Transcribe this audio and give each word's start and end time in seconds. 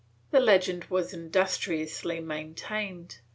^ 0.01 0.03
The 0.31 0.39
legend 0.39 0.85
was 0.85 1.13
industriously 1.13 2.21
main 2.21 2.55
tained. 2.55 3.19